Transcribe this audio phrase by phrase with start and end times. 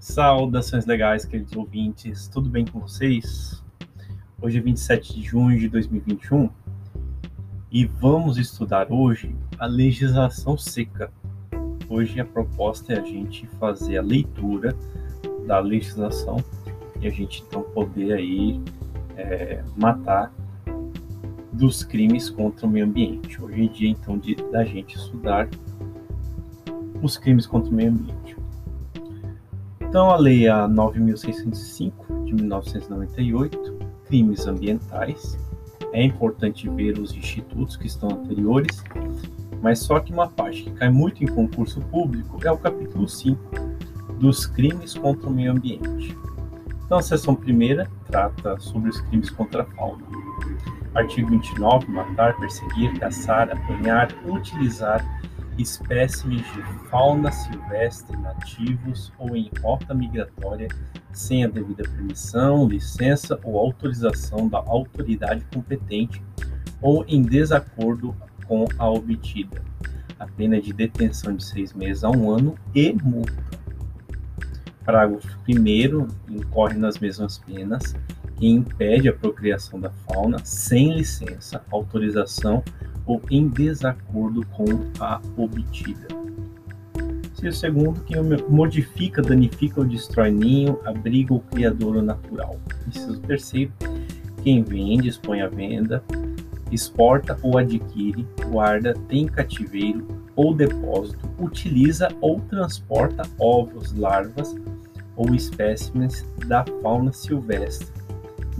[0.00, 3.62] Saudações legais, queridos ouvintes, tudo bem com vocês?
[4.40, 6.48] Hoje é 27 de junho de 2021
[7.70, 11.12] e vamos estudar hoje a legislação seca.
[11.86, 14.74] Hoje a proposta é a gente fazer a leitura
[15.46, 16.42] da legislação
[16.98, 18.58] e a gente então poder aí
[19.18, 20.32] é, matar
[21.52, 23.38] dos crimes contra o meio ambiente.
[23.38, 25.46] Hoje é dia então de, da gente estudar
[27.02, 28.39] os crimes contra o meio ambiente.
[29.90, 35.36] Então, a Lei a 9.605 de 1998, crimes ambientais.
[35.92, 38.84] É importante ver os institutos que estão anteriores,
[39.60, 43.40] mas só que uma parte que cai muito em concurso público é o capítulo 5
[44.20, 46.16] dos crimes contra o meio ambiente.
[46.86, 50.04] Então, a seção primeira trata sobre os crimes contra a fauna.
[50.94, 55.04] Artigo 29, matar, perseguir, caçar, apanhar, utilizar
[55.62, 60.68] espécimes de fauna silvestre nativos ou em rota migratória
[61.12, 66.22] sem a devida permissão, licença ou autorização da autoridade competente
[66.80, 68.14] ou em desacordo
[68.46, 69.62] com a obtida.
[70.18, 73.42] A pena é de detenção de seis meses a um ano e multa.
[74.84, 77.94] Parágrafo 1 incorre nas mesmas penas
[78.40, 82.62] e impede a procriação da fauna sem licença, autorização
[83.10, 84.64] ou em desacordo com
[85.00, 86.06] a obtida.
[87.34, 88.14] Se o segundo, que
[88.48, 92.56] modifica, danifica ou destrói ninho, abrigo ou criadouro natural.
[92.86, 93.72] Inciso terceiro,
[94.44, 96.04] quem vende, expõe à venda,
[96.70, 104.54] exporta ou adquire, guarda, tem cativeiro ou depósito, utiliza ou transporta ovos, larvas
[105.16, 107.99] ou espécimes da fauna silvestre,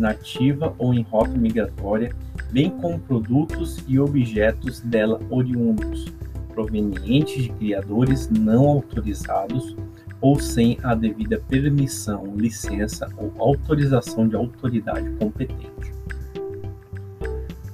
[0.01, 2.15] nativa ou em rota migratória,
[2.51, 6.06] bem como produtos e objetos dela oriundos,
[6.53, 9.77] provenientes de criadores não autorizados
[10.21, 15.93] ou sem a devida permissão, licença ou autorização de autoridade competente.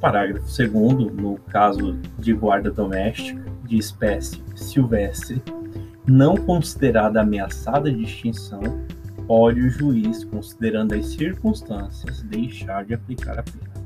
[0.01, 5.43] Parágrafo 2 no caso de guarda doméstica de espécie silvestre
[6.07, 8.61] não considerada ameaçada de extinção,
[9.27, 13.77] pode o juiz, considerando as circunstâncias, deixar de aplicar a pena.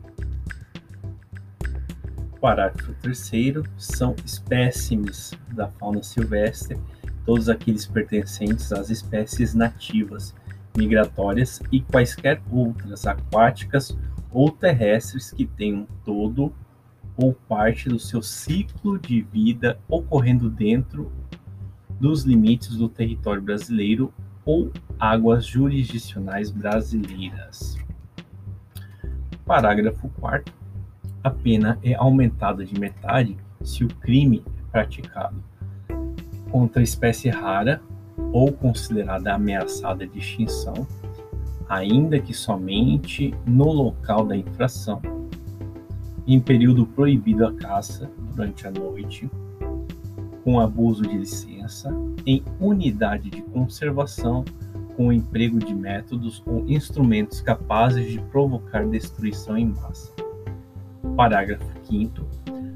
[2.40, 3.30] Parágrafo 3
[3.76, 6.78] são espécimes da fauna silvestre,
[7.24, 10.34] todos aqueles pertencentes às espécies nativas,
[10.76, 13.96] migratórias e quaisquer outras aquáticas
[14.30, 16.52] ou terrestres que tenham todo
[17.16, 21.12] ou parte do seu ciclo de vida ocorrendo dentro
[21.98, 24.12] dos limites do território brasileiro
[24.50, 27.76] ou águas jurisdicionais brasileiras.
[29.46, 30.52] Parágrafo 4
[31.22, 35.36] a pena é aumentada de metade se o crime é praticado
[36.50, 37.80] contra espécie rara
[38.32, 40.86] ou considerada ameaçada de extinção,
[41.68, 45.00] ainda que somente no local da infração,
[46.26, 49.30] em período proibido a caça durante a noite,
[50.42, 51.59] com abuso de licença,
[52.26, 54.44] em unidade de conservação,
[54.96, 60.12] com o emprego de métodos ou instrumentos capazes de provocar destruição em massa
[61.16, 62.26] Parágrafo 5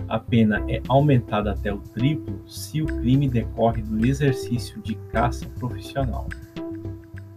[0.09, 5.47] a pena é aumentada até o triplo se o crime decorre do exercício de caça
[5.59, 6.29] profissional.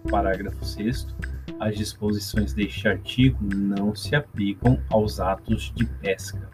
[0.10, 1.16] Parágrafo 6
[1.60, 6.50] as disposições deste artigo não se aplicam aos atos de pesca.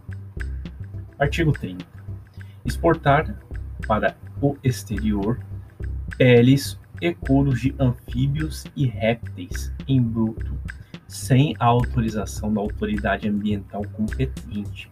[1.19, 1.85] Artigo 30.
[2.63, 3.35] Exportar
[3.85, 5.39] para o exterior
[6.17, 10.59] peles e couros de anfíbios e répteis em bruto
[11.07, 14.89] sem a autorização da autoridade ambiental competente.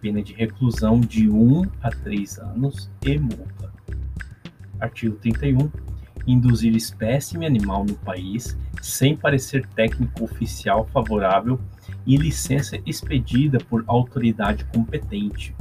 [0.00, 3.70] Pena de reclusão de 1 a 3 anos e multa.
[4.80, 5.70] Artigo 31.
[6.26, 11.60] Induzir espécime animal no país sem parecer técnico oficial favorável
[12.06, 15.54] e licença expedida por autoridade competente.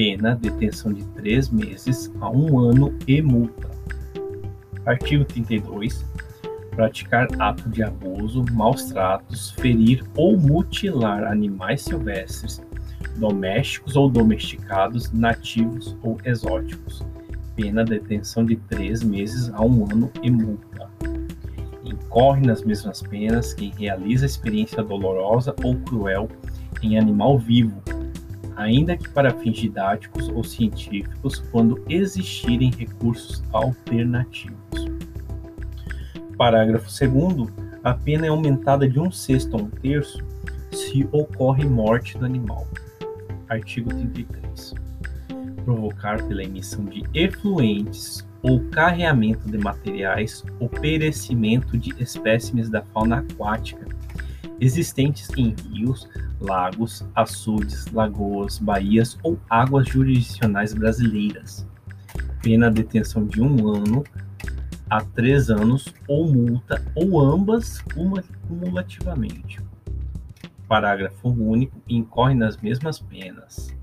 [0.00, 3.68] Pena detenção de três meses a um ano e multa.
[4.86, 6.06] Artigo 32
[6.70, 12.62] praticar ato de abuso, maus tratos, ferir ou mutilar animais silvestres,
[13.18, 17.04] domésticos ou domesticados, nativos ou exóticos.
[17.54, 20.88] Pena detenção de três meses a um ano e multa.
[21.84, 26.26] Incorre nas mesmas penas quem realiza experiência dolorosa ou cruel
[26.82, 27.82] em animal vivo,
[28.60, 34.58] ainda que para fins didáticos ou científicos, quando existirem recursos alternativos.
[36.36, 40.22] Parágrafo 2 a pena é aumentada de um sexto a um terço
[40.70, 42.66] se ocorre morte do animal.
[43.48, 44.74] Artigo 33.
[45.64, 53.18] provocar pela emissão de efluentes ou carreamento de materiais ou perecimento de espécimes da fauna
[53.18, 53.86] aquática
[54.60, 56.08] existentes em rios,
[56.38, 61.66] lagos, açudes, lagoas, baías ou águas jurisdicionais brasileiras.
[62.42, 64.04] Pena detenção de um ano
[64.88, 67.82] a três anos ou multa, ou ambas
[68.46, 69.60] cumulativamente.
[70.68, 71.80] Parágrafo único.
[71.88, 73.74] Incorre nas mesmas penas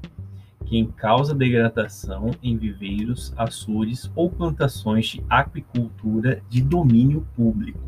[0.68, 7.80] quem causa degradação em viveiros, açudes ou plantações de aquicultura de domínio público.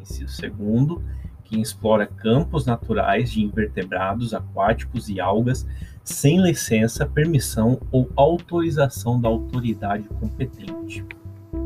[0.00, 1.02] Inciso segundo,
[1.48, 5.66] quem explora campos naturais de invertebrados aquáticos e algas
[6.04, 11.04] sem licença, permissão ou autorização da autoridade competente.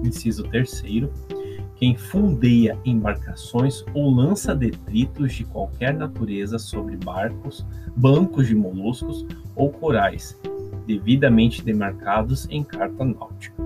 [0.05, 1.13] Inciso terceiro,
[1.77, 9.71] quem fundeia embarcações ou lança detritos de qualquer natureza sobre barcos, bancos de moluscos ou
[9.71, 10.39] corais,
[10.87, 13.63] devidamente demarcados em carta náutica.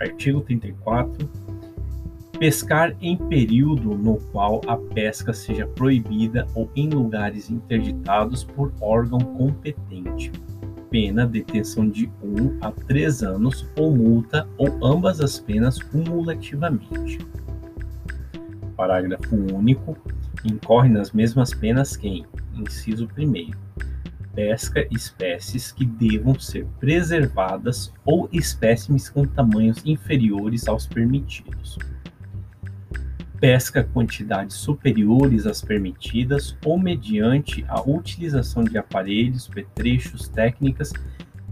[0.00, 1.45] Artigo 34.
[2.38, 9.18] Pescar em período no qual a pesca seja proibida ou em lugares interditados por órgão
[9.18, 10.30] competente
[10.90, 17.18] pena detenção de 1 a 3 anos ou multa ou ambas as penas cumulativamente.
[18.76, 19.96] Parágrafo único.
[20.44, 22.24] Incorre nas mesmas penas quem,
[22.54, 23.50] inciso 1
[24.34, 31.78] pesca espécies que devam ser preservadas ou espécimes com tamanhos inferiores aos permitidos
[33.40, 40.92] pesca quantidades superiores às permitidas ou mediante a utilização de aparelhos, petrechos, técnicas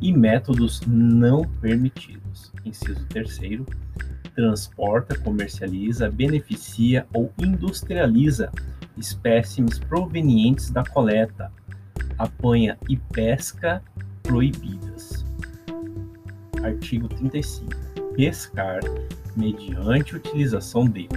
[0.00, 2.52] e métodos não permitidos.
[2.64, 3.62] Inciso 3
[4.34, 8.50] transporta, comercializa, beneficia ou industrializa
[8.96, 11.52] espécimes provenientes da coleta,
[12.18, 13.82] apanha e pesca
[14.22, 15.24] proibidas.
[16.62, 17.83] Artigo 35.
[18.16, 18.80] Pescar
[19.36, 21.08] mediante utilização de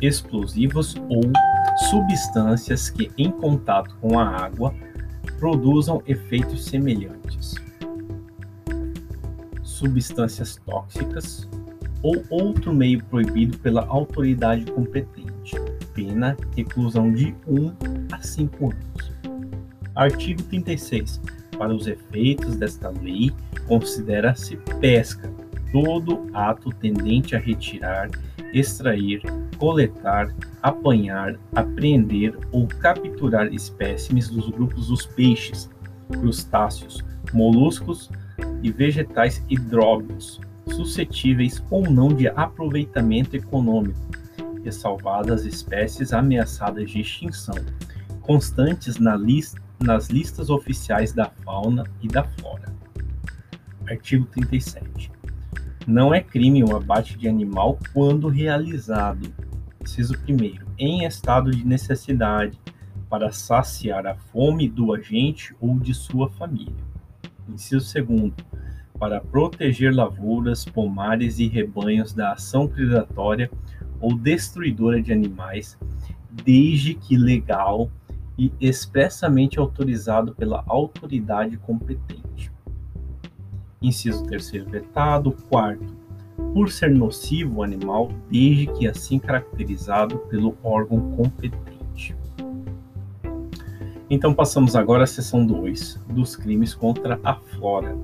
[0.00, 1.22] explosivos ou
[1.90, 4.74] substâncias que, em contato com a água,
[5.38, 7.54] produzam efeitos semelhantes.
[9.62, 11.48] Substâncias tóxicas
[12.02, 15.56] ou outro meio proibido pela autoridade competente.
[15.92, 17.72] Pena reclusão de 1
[18.12, 19.12] a 5 anos.
[19.94, 21.20] Artigo 36.
[21.58, 23.32] Para os efeitos desta lei,
[23.66, 25.30] considera-se pesca
[25.72, 28.10] todo ato tendente a retirar,
[28.52, 29.22] extrair,
[29.58, 35.70] coletar, apanhar, apreender ou capturar espécimes dos grupos dos peixes,
[36.08, 38.10] crustáceos, moluscos
[38.62, 40.40] e vegetais hidróbios,
[40.74, 44.00] suscetíveis ou não de aproveitamento econômico,
[44.64, 47.54] ressalvadas espécies ameaçadas de extinção,
[48.20, 52.74] constantes na lista, nas listas oficiais da fauna e da flora.
[53.88, 55.15] Artigo 37.
[55.86, 59.32] Não é crime o abate de animal quando realizado,
[59.80, 62.58] inciso primeiro, em estado de necessidade,
[63.08, 66.74] para saciar a fome do agente ou de sua família.
[67.48, 68.34] Inciso segundo,
[68.98, 73.48] para proteger lavouras, pomares e rebanhos da ação predatória
[74.00, 75.78] ou destruidora de animais,
[76.28, 77.88] desde que legal
[78.36, 82.50] e expressamente autorizado pela autoridade competente.
[83.80, 85.32] Inciso terceiro vetado.
[85.48, 85.94] Quarto,
[86.52, 92.16] por ser nocivo o animal, desde que assim caracterizado pelo órgão competente.
[94.08, 97.96] Então passamos agora à seção 2 dos crimes contra a flora.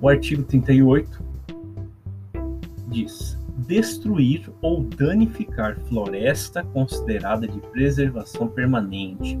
[0.00, 1.22] O artigo 38
[2.88, 9.38] diz: destruir ou danificar floresta considerada de preservação permanente,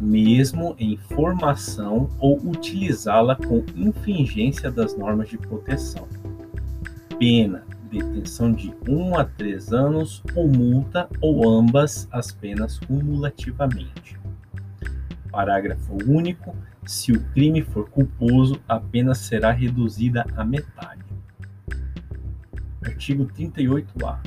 [0.00, 6.06] mesmo em formação ou utilizá-la com infringência das normas de proteção.
[7.18, 14.18] Pena: detenção de 1 a 3 anos ou multa ou ambas as penas cumulativamente.
[15.30, 16.54] Parágrafo único.
[16.86, 21.02] Se o crime for culposo, a pena será reduzida à metade.
[22.84, 24.20] Artigo 38-A.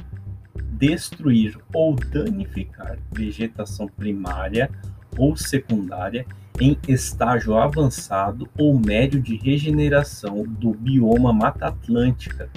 [0.71, 4.71] Destruir ou danificar vegetação primária
[5.17, 6.25] ou secundária
[6.59, 12.49] em estágio avançado ou médio de regeneração do bioma Mata Atlântica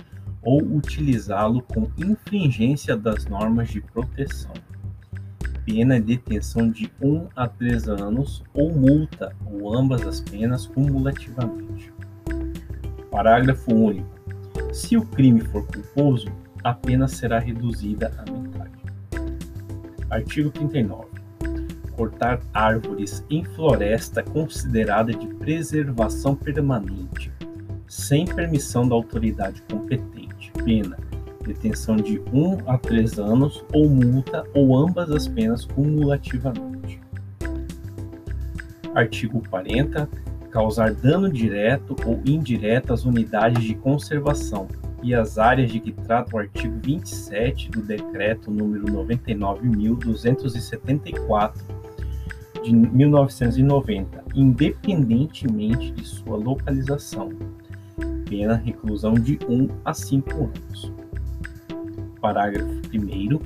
[0.42, 4.54] ou utilizá-lo com infringência das normas de proteção.
[5.64, 11.92] Pena de detenção de 1 a 3 anos ou multa, ou ambas as penas cumulativamente.
[13.10, 14.08] Parágrafo único.
[14.72, 16.28] Se o crime for culposo,
[16.64, 18.70] a pena será reduzida à metade.
[20.08, 21.09] Artigo 39
[22.00, 27.30] cortar árvores em floresta considerada de preservação permanente,
[27.86, 30.50] sem permissão da autoridade competente.
[30.64, 30.96] Pena:
[31.44, 36.98] detenção de 1 a 3 anos ou multa ou ambas as penas cumulativamente.
[38.94, 40.08] Artigo 40.
[40.50, 44.66] Causar dano direto ou indireto às unidades de conservação
[45.02, 51.69] e às áreas de que trata o artigo 27 do Decreto número 99.274
[52.62, 57.30] de 1990, independentemente de sua localização.
[58.28, 60.92] Pena reclusão de 1 a 5 anos.
[62.20, 63.40] Parágrafo 1.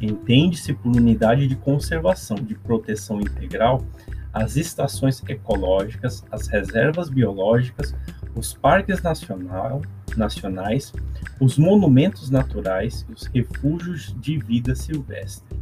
[0.00, 3.84] Entende-se por unidade de conservação de proteção integral
[4.32, 7.94] as estações ecológicas, as reservas biológicas,
[8.34, 9.82] os parques nacional,
[10.16, 10.92] nacionais,
[11.40, 15.58] os monumentos naturais e os refúgios de vida silvestre.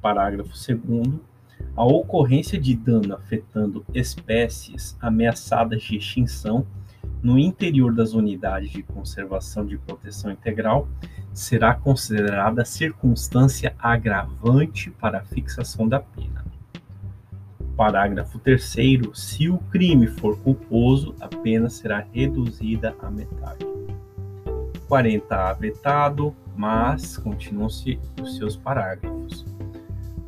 [0.00, 1.20] Parágrafo 2.
[1.76, 6.66] A ocorrência de dano afetando espécies ameaçadas de extinção
[7.22, 10.88] no interior das unidades de conservação de proteção integral
[11.32, 16.44] será considerada circunstância agravante para a fixação da pena.
[17.76, 18.76] Parágrafo 3.
[19.14, 23.64] Se o crime for culposo, a pena será reduzida à metade.
[24.88, 29.44] 40A vetado, mas continuam-se os seus parágrafos.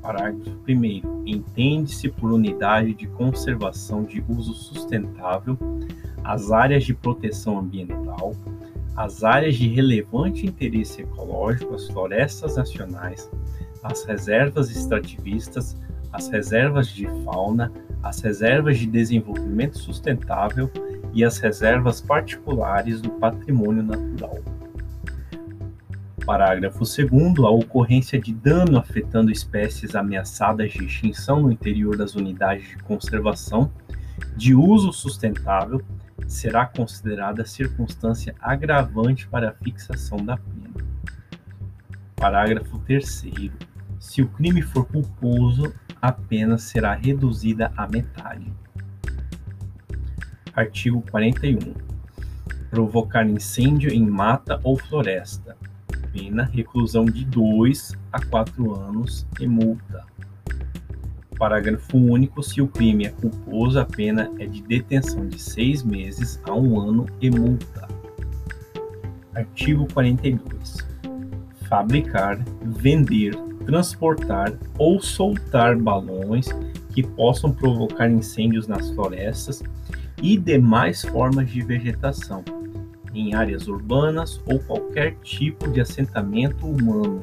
[0.01, 1.25] Parágrafo 1.
[1.27, 5.59] Entende-se por unidade de conservação de uso sustentável
[6.25, 8.35] as áreas de proteção ambiental,
[8.97, 13.31] as áreas de relevante interesse ecológico, as florestas nacionais,
[13.83, 15.77] as reservas extrativistas,
[16.13, 20.71] as reservas de fauna, as reservas de desenvolvimento sustentável
[21.13, 24.39] e as reservas particulares do patrimônio natural.
[26.25, 27.39] Parágrafo 2.
[27.45, 33.73] A ocorrência de dano afetando espécies ameaçadas de extinção no interior das unidades de conservação
[34.37, 35.83] de uso sustentável
[36.27, 40.87] será considerada circunstância agravante para a fixação da pena.
[42.15, 43.25] Parágrafo 3.
[43.99, 48.53] Se o crime for culposo, a pena será reduzida à metade.
[50.55, 51.75] Artigo 41.
[52.71, 55.57] Provocar incêndio em mata ou floresta.
[56.13, 60.05] Pena reclusão de 2 a 4 anos e multa.
[61.39, 62.43] Parágrafo único.
[62.43, 66.79] Se o crime é culposo, a pena é de detenção de seis meses a um
[66.79, 67.89] ano e multa.
[69.35, 70.87] Artigo 42.
[71.69, 76.49] Fabricar, vender, transportar ou soltar balões
[76.93, 79.63] que possam provocar incêndios nas florestas
[80.23, 82.45] e demais formas de vegetação,
[83.15, 87.23] em áreas urbanas ou qualquer tipo de assentamento humano.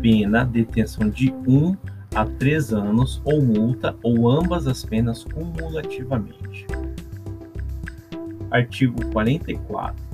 [0.00, 1.76] Pena detenção de 1 um
[2.14, 6.66] a 3 anos ou multa ou ambas as penas cumulativamente.
[8.50, 10.04] Artigo 44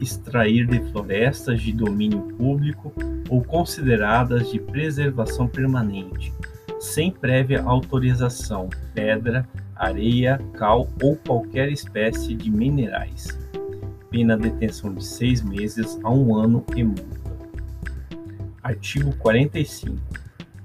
[0.00, 2.92] extrair de florestas de domínio público
[3.28, 6.32] ou consideradas de preservação permanente,
[6.78, 13.45] sem prévia autorização, pedra, areia, cal ou qualquer espécie de minerais.
[14.10, 17.26] Pena detenção de seis meses a um ano e multa.
[18.62, 19.96] Artigo 45.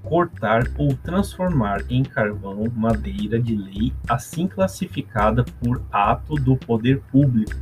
[0.02, 7.54] Cortar ou transformar em carvão madeira de lei, assim classificada por ato do poder público,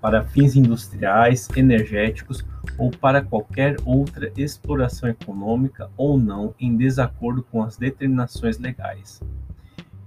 [0.00, 2.44] para fins industriais, energéticos
[2.78, 9.20] ou para qualquer outra exploração econômica ou não em desacordo com as determinações legais.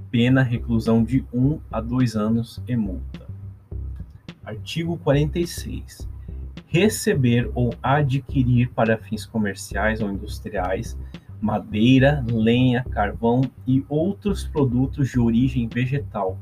[0.10, 3.29] Pena reclusão de 1 um a 2 anos e multa.
[4.50, 6.10] Artigo 46.
[6.66, 10.98] Receber ou adquirir para fins comerciais ou industriais
[11.40, 16.38] madeira, lenha, carvão e outros produtos de origem vegetal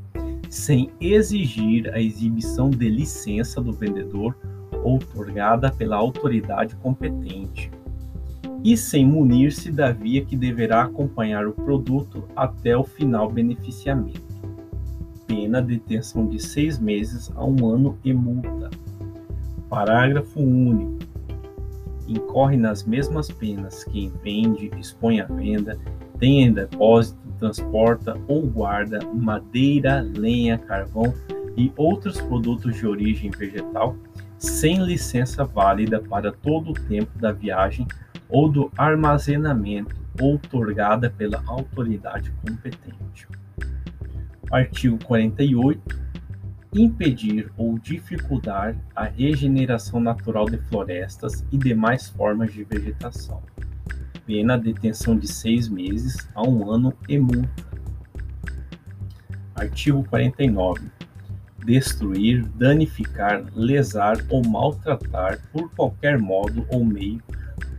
[0.49, 4.37] sem exigir a exibição de licença do vendedor
[4.83, 7.69] outorgada pela autoridade competente,
[8.63, 14.26] e sem munir-se da via que deverá acompanhar o produto até o final beneficiamento.
[15.27, 18.71] Pena detenção de seis meses a um ano e multa.
[19.69, 20.97] Parágrafo único.
[22.07, 25.77] Incorre nas mesmas penas quem vende, expõe à venda,
[26.17, 31.13] tem em depósito transporta ou guarda madeira, lenha, carvão
[31.55, 33.95] e outros produtos de origem vegetal
[34.37, 37.87] sem licença válida para todo o tempo da viagem
[38.29, 43.27] ou do armazenamento outorgada pela autoridade competente.
[44.51, 46.07] Artigo 48.
[46.73, 53.41] Impedir ou dificultar a regeneração natural de florestas e demais formas de vegetação.
[54.25, 57.67] pena detenção de seis meses a um ano e multa.
[59.55, 60.81] Artigo 49.
[61.65, 67.21] Destruir, danificar, lesar ou maltratar por qualquer modo ou meio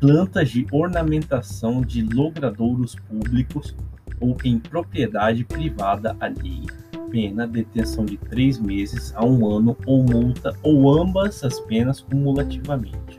[0.01, 3.75] plantas de ornamentação de logradouros públicos
[4.21, 6.67] ou em propriedade privada alheia.
[7.11, 13.19] Pena detenção de três meses a um ano ou multa ou ambas as penas cumulativamente.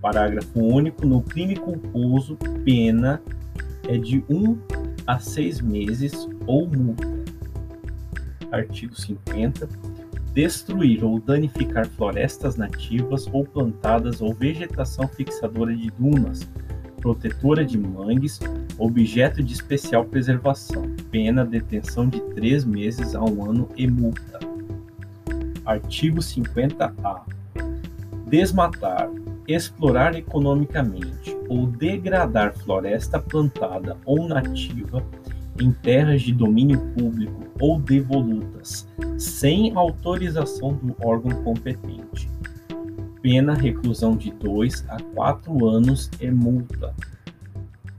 [0.00, 1.06] Parágrafo único.
[1.06, 3.20] No crime culposo, pena
[3.86, 4.56] é de um
[5.06, 7.06] a seis meses ou multa.
[8.50, 9.68] Artigo 50
[10.36, 16.46] destruir ou danificar florestas nativas ou plantadas ou vegetação fixadora de dunas,
[17.06, 18.40] protetora de mangues,
[18.76, 24.40] objeto de especial preservação, pena detenção de três meses a um ano e multa.
[25.64, 27.24] Artigo 50-A.
[28.26, 29.08] Desmatar,
[29.46, 35.00] explorar economicamente ou degradar floresta plantada ou nativa
[35.60, 42.28] em terras de domínio público ou devolutas, sem autorização do órgão competente.
[43.26, 46.94] Pena reclusão de 2 a 4 anos e multa.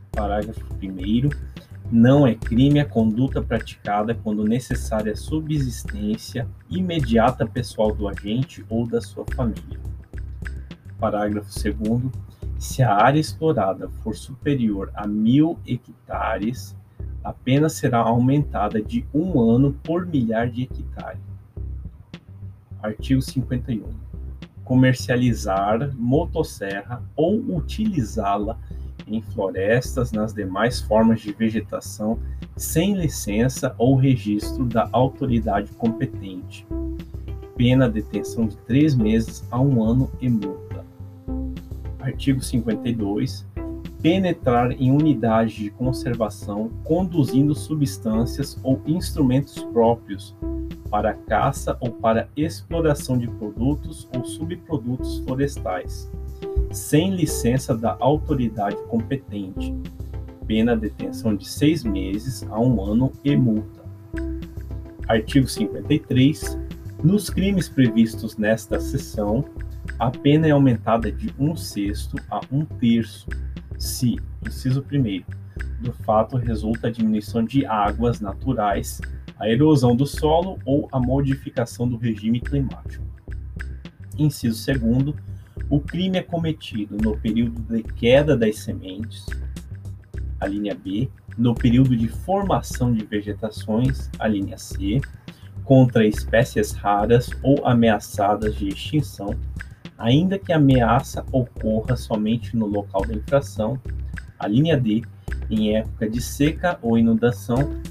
[0.10, 1.30] Parágrafo 1.
[1.92, 8.88] Não é crime a conduta praticada quando necessária a subsistência imediata pessoal do agente ou
[8.88, 9.78] da sua família.
[10.98, 12.04] Parágrafo 2.
[12.58, 16.74] Se a área explorada for superior a mil hectares,
[17.22, 21.20] a pena será aumentada de um ano por milhar de hectare.
[22.82, 24.07] Artigo 51.
[24.68, 28.60] Comercializar motosserra ou utilizá-la
[29.08, 32.20] em florestas nas demais formas de vegetação
[32.58, 36.68] sem licença ou registro da autoridade competente.
[37.56, 40.86] Pena detenção de três meses a um ano e multa.
[42.02, 43.48] Artigo 52
[44.02, 50.36] penetrar em unidades de conservação conduzindo substâncias ou instrumentos próprios
[50.90, 56.10] para caça ou para exploração de produtos ou subprodutos florestais,
[56.72, 59.76] sem licença da autoridade competente,
[60.46, 63.82] pena detenção de seis meses a um ano e multa.
[65.08, 66.58] Artigo 53.
[67.04, 69.46] Nos crimes previstos nesta seção,
[70.00, 73.28] a pena é aumentada de um sexto a um terço
[73.78, 75.26] se, inciso primeiro,
[75.80, 79.00] do fato resulta a diminuição de águas naturais,
[79.40, 83.06] a erosão do solo ou a modificação do regime climático.
[84.18, 85.16] Inciso segundo,
[85.70, 89.26] o crime é cometido no período de queda das sementes,
[90.40, 95.00] a linha B, no período de formação de vegetações, a linha C,
[95.64, 99.36] contra espécies raras ou ameaçadas de extinção,
[99.98, 103.80] ainda que a ameaça ocorra somente no local da infração,
[104.40, 105.04] a linha D,
[105.50, 107.82] em época de seca ou inundação,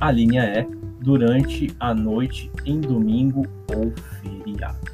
[0.00, 4.91] a linha E, durante a noite em domingo ou feriado.